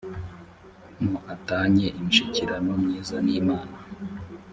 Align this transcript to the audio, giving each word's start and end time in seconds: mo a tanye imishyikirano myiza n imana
mo 1.09 1.17
a 1.33 1.35
tanye 1.47 1.87
imishyikirano 1.99 2.71
myiza 2.83 3.15
n 3.25 3.27
imana 3.39 3.75